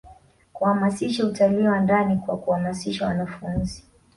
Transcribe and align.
kuhamasisha 0.53 1.25
utali 1.25 1.67
wa 1.67 1.79
ndani 1.79 2.17
kwa 2.17 2.37
kuhamasisha 2.37 3.05
wanafunzi 3.05 3.83